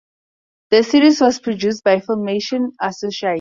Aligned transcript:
The 0.71 0.81
series 0.81 1.21
was 1.21 1.39
produced 1.39 1.83
by 1.83 1.97
Filmation 1.97 2.71
Associates. 2.81 3.29